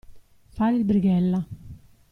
[0.49, 1.47] Fare il brighella.